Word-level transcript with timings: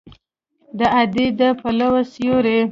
د 0.77 0.79
ادې 1.01 1.25
د 1.39 1.41
پلو 1.59 1.89
سیوری 2.11 2.59